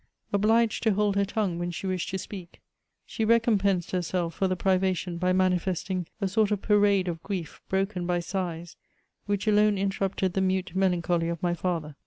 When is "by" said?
5.19-5.31, 8.07-8.19